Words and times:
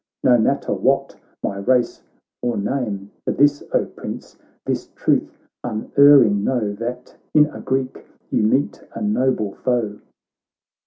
no 0.23 0.35
matter 0.35 0.73
what 0.73 1.15
my 1.43 1.57
race 1.57 2.01
or 2.41 2.57
name; 2.57 3.11
For 3.23 3.31
this, 3.33 3.61
O 3.71 3.85
Prince, 3.85 4.35
this 4.65 4.87
truth 4.95 5.37
unerring 5.63 6.43
know, 6.43 6.73
That 6.73 7.15
in 7.35 7.45
a 7.51 7.61
Greek 7.61 8.03
you 8.31 8.41
meet 8.41 8.83
a 8.95 9.01
noble 9.03 9.53
foe.' 9.53 9.99